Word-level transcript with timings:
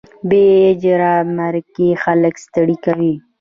بې 0.29 0.45
اجره 0.71 1.13
مرکې 1.37 1.89
خلک 2.03 2.35
ستړي 2.45 2.77
کوي. 2.85 3.13